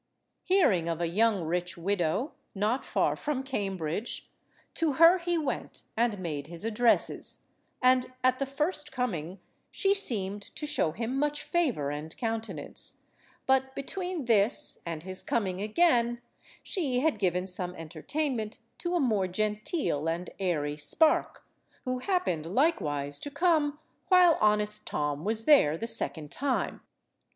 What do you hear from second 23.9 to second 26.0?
while honest Tom was there the